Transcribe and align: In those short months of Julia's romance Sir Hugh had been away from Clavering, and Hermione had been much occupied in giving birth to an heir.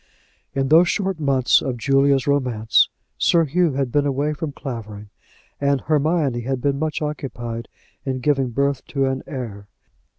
In 0.55 0.69
those 0.69 0.89
short 0.89 1.19
months 1.19 1.61
of 1.61 1.77
Julia's 1.77 2.25
romance 2.25 2.89
Sir 3.19 3.45
Hugh 3.45 3.73
had 3.73 3.91
been 3.91 4.07
away 4.07 4.33
from 4.33 4.51
Clavering, 4.51 5.11
and 5.59 5.81
Hermione 5.81 6.41
had 6.41 6.59
been 6.59 6.79
much 6.79 7.03
occupied 7.03 7.67
in 8.03 8.17
giving 8.19 8.49
birth 8.49 8.83
to 8.85 9.05
an 9.05 9.21
heir. 9.27 9.67